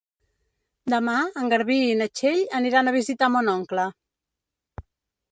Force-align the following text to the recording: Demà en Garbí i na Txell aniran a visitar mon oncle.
Demà 0.93 1.17
en 1.41 1.51
Garbí 1.51 1.75
i 1.89 1.97
na 1.99 2.07
Txell 2.19 2.41
aniran 2.59 2.89
a 2.89 2.93
visitar 2.95 3.29
mon 3.35 3.51
oncle. 3.53 3.85